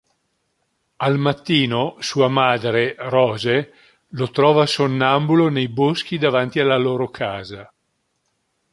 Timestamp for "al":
0.97-1.19